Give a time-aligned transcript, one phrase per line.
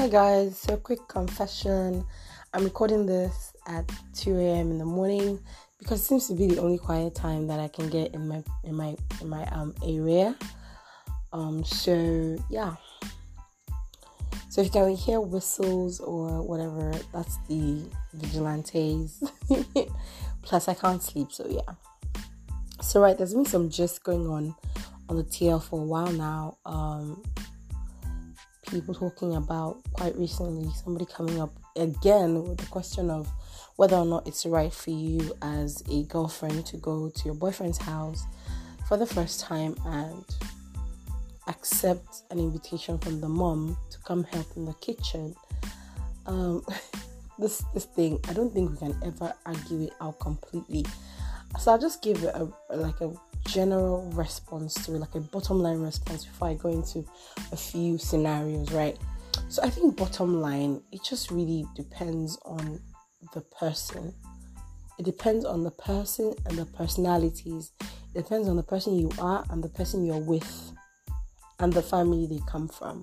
[0.00, 2.06] Hi guys, so quick confession.
[2.54, 4.70] I'm recording this at 2 a.m.
[4.70, 5.38] in the morning
[5.78, 8.42] because it seems to be the only quiet time that I can get in my
[8.64, 10.34] in my in my um area.
[11.34, 12.76] Um so yeah.
[14.48, 19.22] So if you can hear whistles or whatever, that's the vigilantes.
[20.42, 21.74] Plus I can't sleep, so yeah.
[22.80, 24.54] So right, there's been some gist going on
[25.10, 26.56] on the TL for a while now.
[26.64, 27.22] Um
[28.70, 33.28] people talking about quite recently somebody coming up again with the question of
[33.76, 37.78] whether or not it's right for you as a girlfriend to go to your boyfriend's
[37.78, 38.24] house
[38.86, 40.24] for the first time and
[41.48, 45.34] accept an invitation from the mom to come help in the kitchen.
[46.26, 46.64] Um,
[47.38, 50.84] this this thing, I don't think we can ever argue it out completely.
[51.58, 53.12] So I'll just give it a, like a
[53.46, 57.04] general response to it, like a bottom line response before I go into
[57.52, 58.96] a few scenarios, right?
[59.48, 62.80] So I think bottom line, it just really depends on
[63.34, 64.14] the person.
[64.98, 67.72] It depends on the person and the personalities.
[68.14, 70.72] It depends on the person you are and the person you're with
[71.58, 73.00] and the family they come from.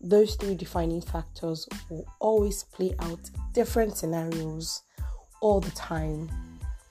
[0.00, 4.82] Those three defining factors will always play out different scenarios
[5.40, 6.30] all the time.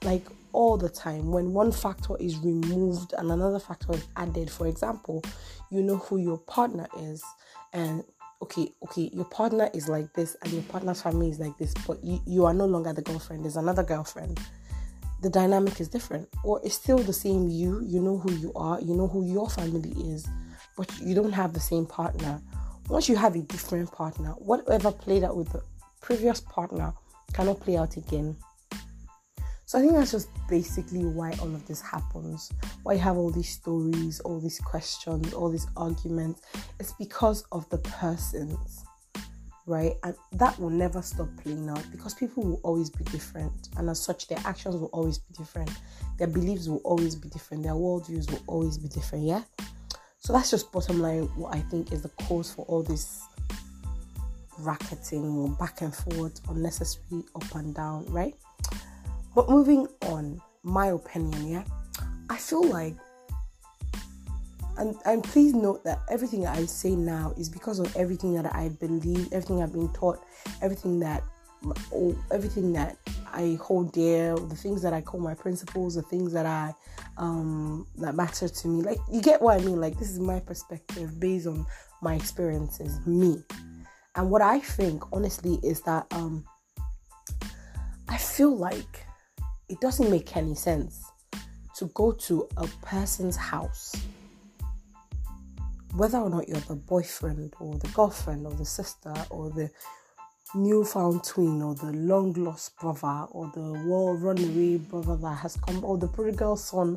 [0.04, 1.32] Like all the time.
[1.32, 5.24] When one factor is removed and another factor is added, for example,
[5.70, 7.24] you know who your partner is,
[7.74, 8.04] and
[8.42, 12.04] okay, okay, your partner is like this, and your partner's family is like this, but
[12.04, 14.40] you, you are no longer the girlfriend, there's another girlfriend.
[15.22, 18.80] The dynamic is different, or it's still the same you, you know who you are,
[18.80, 20.28] you know who your family is,
[20.76, 22.42] but you don't have the same partner.
[22.88, 25.62] Once you have a different partner, whatever played out with the
[26.02, 26.94] previous partner
[27.34, 28.38] cannot play out again
[29.68, 32.54] so I think that's just basically why all of this happens.
[32.84, 36.42] Why you have all these stories, all these questions, all these arguments.
[36.80, 38.86] It's because of the persons,
[39.66, 39.92] right?
[40.04, 43.68] And that will never stop playing out because people will always be different.
[43.76, 45.72] And as such, their actions will always be different.
[46.18, 47.64] Their beliefs will always be different.
[47.64, 49.42] Their worldviews will always be different, yeah?
[50.20, 53.22] So that's just bottom line what I think is the cause for all this
[54.60, 58.34] racketing or back and forth, unnecessary up and down, right?
[59.38, 61.64] But moving on, my opinion, yeah,
[62.28, 62.96] I feel like,
[64.80, 68.70] and, and please note that everything I say now is because of everything that I
[68.80, 70.26] believe, everything I've been taught,
[70.64, 71.24] everything that,
[72.32, 72.98] everything that
[73.32, 76.74] I hold dear, the things that I call my principles, the things that I,
[77.18, 78.82] um, that matter to me.
[78.82, 79.80] Like, you get what I mean?
[79.80, 81.64] Like, this is my perspective based on
[82.02, 83.44] my experiences, me.
[84.16, 86.44] And what I think, honestly, is that, um,
[88.10, 89.04] I feel like
[89.70, 91.12] it doesn't make any sense
[91.76, 93.96] to go to a person's house,
[95.96, 99.70] whether or not you're the boyfriend or the girlfriend or the sister or the
[100.56, 105.84] newfound twin or the long lost brother or the world runaway brother that has come
[105.84, 106.96] or the prodigal son.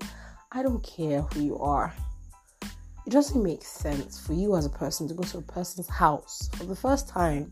[0.52, 1.92] I don't care who you are.
[2.62, 6.48] It doesn't make sense for you as a person to go to a person's house
[6.54, 7.50] for the first time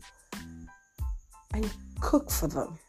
[1.53, 1.69] and
[1.99, 2.79] cook for them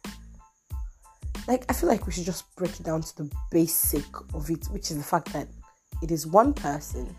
[1.48, 4.66] like I feel like we should just break it down to the basic of it,
[4.66, 5.48] which is the fact that
[6.02, 7.14] it is one person,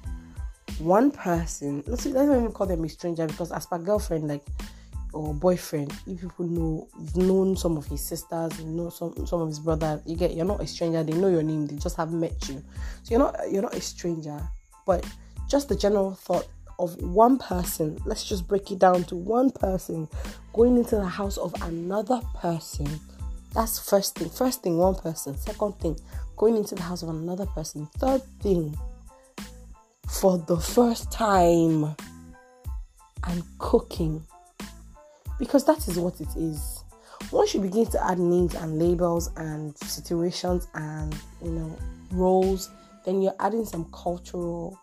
[0.79, 1.83] one person.
[1.87, 4.43] Let's, let's not even call them a stranger because as per girlfriend, like
[5.13, 9.41] or boyfriend, you people know you've known some of his sisters, you know some some
[9.41, 10.01] of his brothers.
[10.05, 11.03] You get you're not a stranger.
[11.03, 11.67] They know your name.
[11.67, 12.63] They just have met you,
[13.03, 14.41] so you're not you're not a stranger.
[14.85, 15.05] But
[15.49, 16.47] just the general thought
[16.79, 17.99] of one person.
[18.05, 20.07] Let's just break it down to one person
[20.53, 22.87] going into the house of another person
[23.53, 24.29] that's first thing.
[24.29, 25.37] First thing, one person.
[25.37, 25.97] Second thing,
[26.37, 27.87] going into the house of another person.
[27.97, 28.77] Third thing,
[30.07, 31.95] for the first time,
[33.23, 34.25] I'm cooking.
[35.37, 36.83] Because that is what it is.
[37.31, 41.77] Once you begin to add names and labels and situations and you know
[42.11, 42.69] roles,
[43.05, 44.77] then you're adding some cultural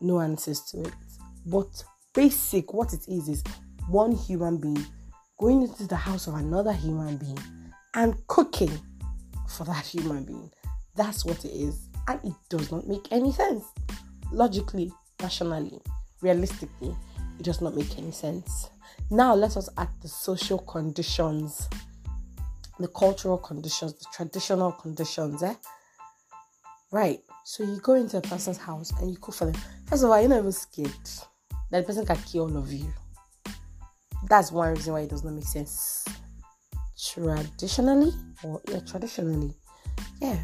[0.00, 0.92] nuances to it.
[1.46, 1.84] But
[2.14, 3.44] basic what it is is
[3.88, 4.84] one human being
[5.38, 7.38] going into the house of another human being
[7.94, 8.70] and cooking
[9.48, 10.50] for that human being.
[10.96, 11.88] That's what it is.
[12.08, 13.64] And it does not make any sense.
[14.32, 15.80] Logically, rationally,
[16.20, 16.96] realistically,
[17.38, 18.70] it does not make any sense.
[19.10, 21.68] Now, let us add the social conditions,
[22.78, 25.42] the cultural conditions, the traditional conditions.
[25.42, 25.54] Eh?
[26.90, 27.20] Right.
[27.44, 29.60] So you go into a person's house and you cook for them.
[29.86, 30.90] First of all, you're not even scared
[31.70, 32.92] that the person can kill all of you.
[34.28, 36.06] That's one reason why it does not make sense
[37.04, 38.12] traditionally
[38.44, 39.52] or yeah traditionally
[40.20, 40.38] yeah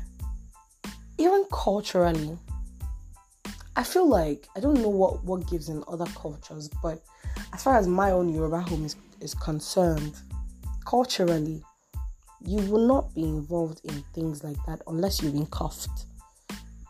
[1.19, 2.37] even culturally
[3.77, 7.03] i feel like i don't know what what gives in other cultures but
[7.53, 10.15] as far as my own Yoruba home is, is concerned,
[10.87, 11.63] culturally,
[12.41, 16.07] you will not be involved in things like that unless you've been cuffed.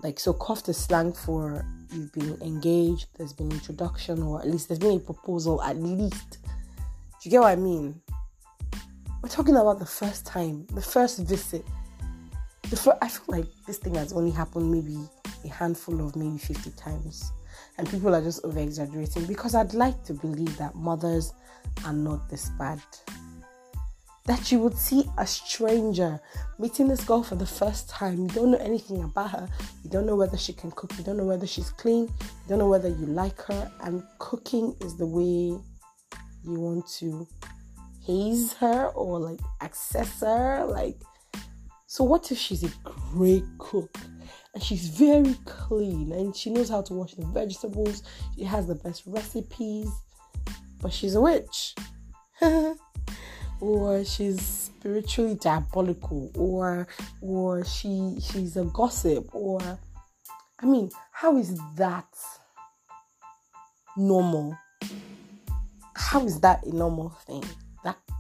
[0.03, 4.69] Like, so cuffed is slang for you've been engaged, there's been introduction, or at least
[4.69, 6.39] there's been a proposal, at least.
[6.43, 8.01] Do you get what I mean?
[9.23, 11.65] We're talking about the first time, the first visit.
[12.71, 14.99] The first, I feel like this thing has only happened maybe
[15.45, 17.33] a handful of maybe 50 times.
[17.79, 21.33] And people are just over exaggerating because I'd like to believe that mothers
[21.85, 22.81] are not this bad
[24.29, 26.21] that you would see a stranger
[26.59, 28.19] meeting this girl for the first time.
[28.19, 29.49] You don't know anything about her.
[29.83, 30.93] You don't know whether she can cook.
[30.99, 32.05] You don't know whether she's clean.
[32.05, 33.73] You don't know whether you like her.
[33.81, 35.59] And cooking is the way
[36.45, 37.27] you want to
[38.09, 40.65] haze her or like access her.
[40.65, 41.01] Like,
[41.87, 43.95] so what if she's a great cook
[44.55, 48.03] and she's very clean and she knows how to wash the vegetables?
[48.35, 49.91] She has the best recipes,
[50.81, 51.75] but she's a witch.
[53.61, 56.87] or she's spiritually diabolical or
[57.21, 59.61] or she she's a gossip or
[60.61, 62.09] I mean, how is that
[63.97, 64.57] normal?
[65.95, 67.45] How is that a normal thing?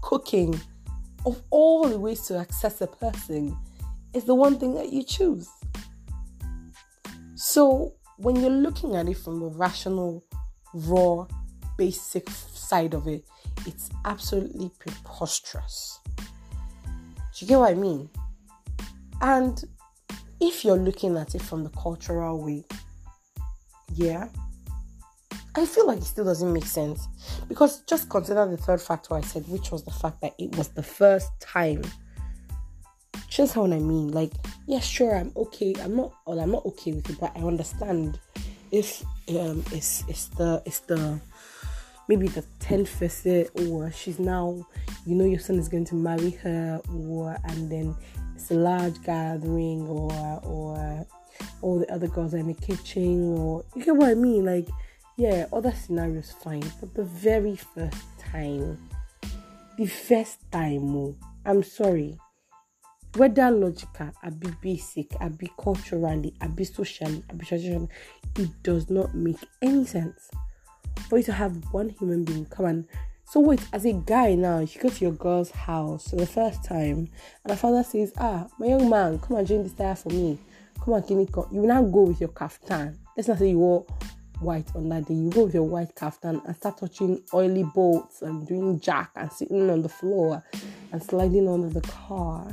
[0.08, 0.58] Cooking
[1.26, 3.54] of all the ways to access a person
[4.14, 5.50] is the one thing that you choose.
[7.34, 10.24] So when you're looking at it from the rational,
[10.72, 11.26] raw,
[11.76, 13.22] basic side of it,
[13.66, 16.00] it's absolutely preposterous.
[16.16, 16.24] Do
[17.40, 18.08] you get what I mean?
[19.20, 19.62] And
[20.40, 22.64] if you're looking at it from the cultural way,
[23.92, 24.28] yeah,
[25.58, 27.08] I feel like it still doesn't make sense.
[27.48, 30.68] Because just consider the third factor I said, which was the fact that it was
[30.68, 31.82] the first time.
[33.28, 34.12] Just how I mean.
[34.12, 34.32] Like,
[34.66, 35.74] yeah, sure, I'm okay.
[35.82, 38.18] I'm not well, I'm not okay with it, but I understand
[38.70, 41.20] if um it's it's the it's the
[42.08, 44.66] maybe the 10th visit or she's now
[45.06, 47.94] you know your son is going to marry her or and then
[48.34, 50.10] it's a large gathering or
[50.44, 51.06] or
[51.60, 54.68] all the other girls are in the kitchen or you get what I mean like
[55.18, 58.78] yeah other scenarios fine but the very first time
[59.76, 62.16] the first time oh, I'm sorry
[63.16, 67.90] whether logical I be basic I be culturally I be socially I be traditional
[68.36, 70.30] it does not make any sense
[71.08, 72.84] for you to have one human being come and
[73.24, 76.64] so wait, as a guy now, you go to your girl's house for the first
[76.64, 77.10] time, and
[77.44, 80.38] the father says, Ah, my young man, come and drink this tire for me.
[80.80, 81.18] Come on, give.
[81.52, 82.96] You will now go with your kaftan.
[83.14, 83.84] Let's not say you wore
[84.40, 85.14] white on that day.
[85.14, 89.30] You go with your white kaftan and start touching oily bolts and doing jack and
[89.32, 90.42] sitting on the floor
[90.92, 92.48] and sliding under the car.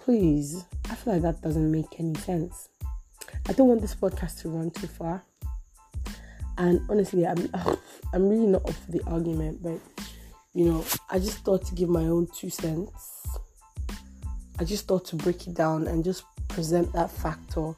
[0.00, 2.68] Please, I feel like that doesn't make any sense.
[3.48, 5.22] I don't want this podcast to run too far
[6.58, 7.48] and honestly i'm
[8.12, 9.78] i'm really not up for the argument but
[10.52, 13.26] you know i just thought to give my own two cents
[14.58, 17.72] i just thought to break it down and just present that factor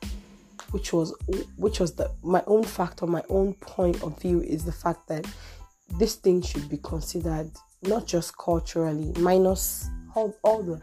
[0.71, 1.15] which was
[1.57, 5.27] which was the my own factor my own point of view is the fact that
[5.99, 7.51] this thing should be considered
[7.83, 10.81] not just culturally minus all, all the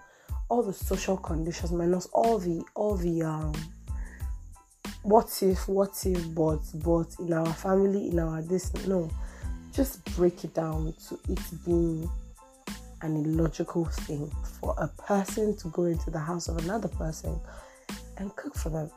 [0.49, 3.53] all the social conditions minus all the all the um
[5.07, 9.09] what if, what if, but, but in our family, in our this, no.
[9.71, 12.09] Just break it down to it being
[13.01, 17.39] an illogical thing for a person to go into the house of another person
[18.17, 18.91] and cook for them.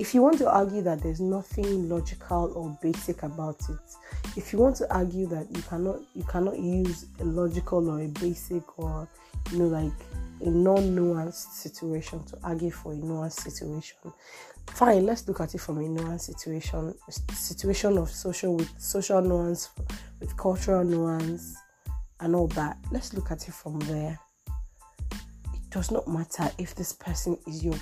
[0.00, 3.78] If you want to argue that there's nothing logical or basic about it,
[4.34, 8.06] if you want to argue that you cannot you cannot use a logical or a
[8.06, 9.06] basic or
[9.52, 9.92] you know like
[10.40, 13.98] a non-nuanced situation to argue for a nuanced situation,
[14.68, 16.94] fine let's look at it from a nuanced situation
[17.34, 19.68] situation of social with social nuance
[20.18, 21.54] with cultural nuance
[22.20, 22.78] and all that.
[22.90, 24.18] Let's look at it from there.
[25.52, 27.76] It does not matter if this person is your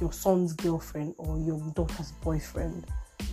[0.00, 2.86] your son's girlfriend or your daughter's boyfriend
[3.20, 3.26] it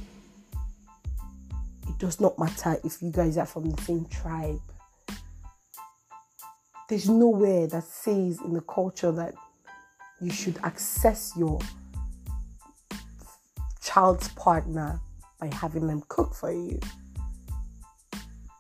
[2.00, 4.60] does not matter if you guys are from the same tribe
[6.90, 9.34] there's nowhere that says in the culture that
[10.22, 11.60] you should access your
[13.84, 15.00] child's partner
[15.40, 16.80] by having them cook for you.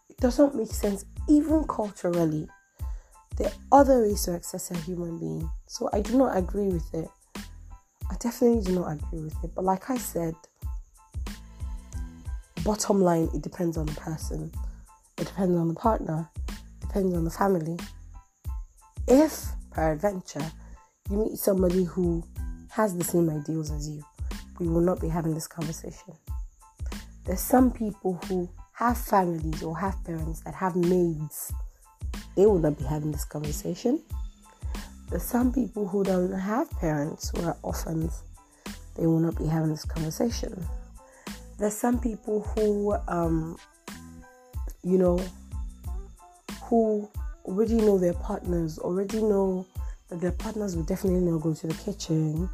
[0.09, 2.47] It doesn't make sense, even culturally.
[3.37, 5.49] There are other ways to access a human being.
[5.65, 7.07] So I do not agree with it.
[8.13, 9.55] I definitely do not agree with it.
[9.55, 10.35] But like I said,
[12.63, 14.51] bottom line, it depends on the person,
[15.17, 17.79] it depends on the partner, it depends on the family.
[19.07, 20.45] If, peradventure,
[21.09, 22.23] you meet somebody who
[22.69, 24.03] has the same ideals as you,
[24.59, 26.13] we will not be having this conversation.
[27.25, 31.51] There's some people who have families or have parents that have maids,
[32.35, 34.03] they will not be having this conversation.
[35.13, 38.23] There's some people who don't have parents who are orphans,
[38.95, 40.65] they will not be having this conversation.
[41.59, 43.55] There's some people who, um,
[44.81, 45.23] you know,
[46.63, 47.07] who
[47.45, 49.67] already know their partners, already know
[50.09, 52.49] that their partners will definitely not go to the kitchen.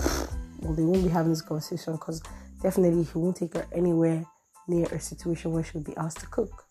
[0.60, 2.22] Well, they won't be having this conversation because
[2.62, 4.24] definitely he won't take her anywhere
[4.66, 6.64] near a situation where she'll be asked to cook.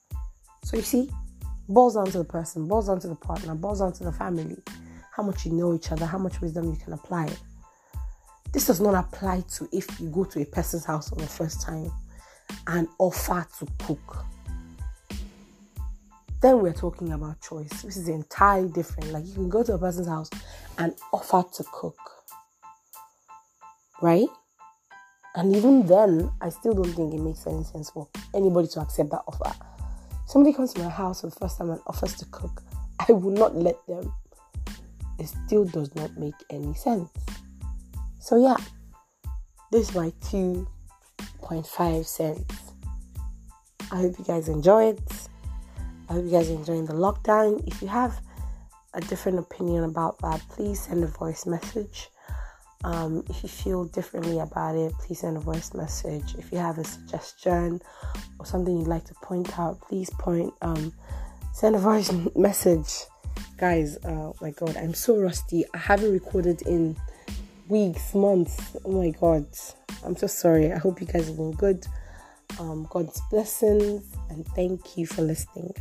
[0.63, 1.11] So you see,
[1.69, 4.57] boils down to the person, boils down to the partner, boils down to the family,
[5.15, 7.29] how much you know each other, how much wisdom you can apply.
[8.51, 11.61] This does not apply to if you go to a person's house for the first
[11.61, 11.89] time
[12.67, 14.25] and offer to cook.
[16.41, 17.81] Then we're talking about choice.
[17.81, 19.11] This is entirely different.
[19.11, 20.29] Like you can go to a person's house
[20.77, 21.97] and offer to cook.
[24.01, 24.27] Right?
[25.35, 29.11] And even then, I still don't think it makes any sense for anybody to accept
[29.11, 29.53] that offer.
[30.27, 32.63] Somebody comes to my house for the first time and offers to cook,
[33.07, 34.13] I will not let them.
[35.19, 37.09] It still does not make any sense.
[38.19, 38.57] So, yeah,
[39.71, 42.71] this is my 2.5 cents.
[43.91, 44.99] I hope you guys enjoyed.
[46.09, 47.65] I hope you guys are enjoying the lockdown.
[47.67, 48.19] If you have
[48.93, 52.09] a different opinion about that, please send a voice message.
[52.83, 56.35] Um, if you feel differently about it, please send a voice message.
[56.37, 57.81] If you have a suggestion
[58.39, 60.93] or something you'd like to point out, please point um,
[61.53, 63.05] send a voice message.
[63.57, 65.63] Guys, oh my god, I'm so rusty.
[65.73, 66.97] I haven't recorded in
[67.69, 68.75] weeks, months.
[68.83, 69.47] Oh my god.
[70.03, 70.73] I'm so sorry.
[70.73, 71.87] I hope you guys have been good.
[72.59, 75.73] Um, God's blessings and thank you for listening.